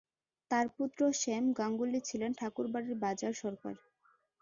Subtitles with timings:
[0.51, 3.75] তার পুত্র শ্যাম গাঙ্গুলি ছিলেন ঠাকুর বাড়ির বাজার সরকার।